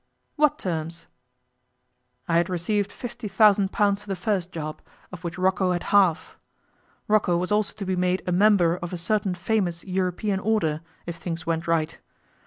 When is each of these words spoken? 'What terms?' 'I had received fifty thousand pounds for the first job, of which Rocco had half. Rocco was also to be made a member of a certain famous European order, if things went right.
'What 0.35 0.57
terms?' 0.57 1.05
'I 2.27 2.37
had 2.37 2.49
received 2.49 2.91
fifty 2.91 3.27
thousand 3.27 3.71
pounds 3.71 4.01
for 4.01 4.07
the 4.07 4.15
first 4.15 4.51
job, 4.51 4.81
of 5.11 5.23
which 5.23 5.37
Rocco 5.37 5.73
had 5.73 5.83
half. 5.93 6.39
Rocco 7.07 7.37
was 7.37 7.51
also 7.51 7.75
to 7.75 7.85
be 7.85 7.95
made 7.95 8.23
a 8.25 8.31
member 8.31 8.77
of 8.77 8.93
a 8.93 8.97
certain 8.97 9.35
famous 9.35 9.83
European 9.83 10.39
order, 10.39 10.81
if 11.05 11.17
things 11.17 11.45
went 11.45 11.67
right. 11.67 11.99